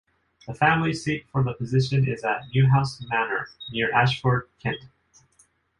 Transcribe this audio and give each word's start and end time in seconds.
The 0.47 0.55
family 0.55 0.93
seat 0.95 1.27
for 1.31 1.43
the 1.43 1.53
position 1.53 2.07
is 2.07 2.23
at 2.23 2.45
Newhouse 2.55 2.99
Manor, 3.07 3.49
near 3.71 3.93
Ashford, 3.93 4.49
Kent. 4.59 4.85